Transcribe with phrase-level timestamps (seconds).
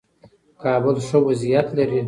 [0.61, 1.99] کابل ښه وضعیت لري.